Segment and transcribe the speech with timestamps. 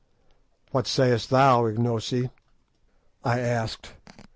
[0.71, 2.31] "What sayest thou, Ignosi,"
[3.23, 3.93] I asked.